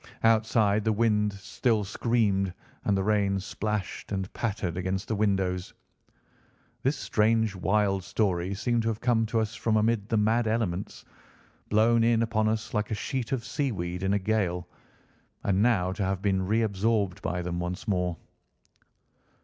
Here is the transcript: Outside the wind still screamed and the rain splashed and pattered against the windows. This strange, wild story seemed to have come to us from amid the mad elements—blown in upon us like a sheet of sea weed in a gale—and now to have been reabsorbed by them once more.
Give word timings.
Outside 0.23 0.83
the 0.83 0.91
wind 0.91 1.31
still 1.33 1.83
screamed 1.83 2.55
and 2.85 2.97
the 2.97 3.03
rain 3.03 3.39
splashed 3.39 4.11
and 4.11 4.33
pattered 4.33 4.75
against 4.75 5.07
the 5.07 5.15
windows. 5.15 5.75
This 6.81 6.97
strange, 6.97 7.55
wild 7.55 8.03
story 8.03 8.55
seemed 8.55 8.81
to 8.81 8.87
have 8.87 8.99
come 8.99 9.27
to 9.27 9.39
us 9.39 9.53
from 9.53 9.77
amid 9.77 10.09
the 10.09 10.17
mad 10.17 10.47
elements—blown 10.47 12.03
in 12.03 12.23
upon 12.23 12.47
us 12.49 12.73
like 12.73 12.89
a 12.89 12.95
sheet 12.95 13.31
of 13.31 13.45
sea 13.45 13.71
weed 13.71 14.01
in 14.01 14.11
a 14.15 14.19
gale—and 14.19 15.61
now 15.61 15.91
to 15.91 16.03
have 16.03 16.19
been 16.23 16.47
reabsorbed 16.47 17.21
by 17.21 17.43
them 17.43 17.59
once 17.59 17.87
more. 17.87 18.17